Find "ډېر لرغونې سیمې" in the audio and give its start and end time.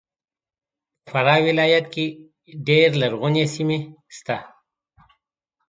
2.67-3.79